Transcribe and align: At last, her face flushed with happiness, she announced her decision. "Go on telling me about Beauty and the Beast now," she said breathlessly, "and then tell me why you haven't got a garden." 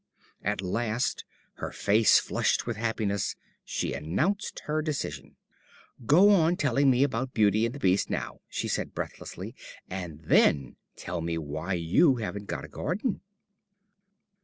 At 0.43 0.63
last, 0.63 1.25
her 1.57 1.71
face 1.71 2.17
flushed 2.17 2.65
with 2.65 2.75
happiness, 2.75 3.35
she 3.63 3.93
announced 3.93 4.61
her 4.65 4.81
decision. 4.81 5.35
"Go 6.07 6.31
on 6.31 6.55
telling 6.55 6.89
me 6.89 7.03
about 7.03 7.35
Beauty 7.35 7.67
and 7.67 7.75
the 7.75 7.79
Beast 7.79 8.09
now," 8.09 8.39
she 8.49 8.67
said 8.67 8.95
breathlessly, 8.95 9.53
"and 9.91 10.21
then 10.23 10.75
tell 10.95 11.21
me 11.21 11.37
why 11.37 11.73
you 11.75 12.15
haven't 12.15 12.47
got 12.47 12.65
a 12.65 12.67
garden." 12.67 13.21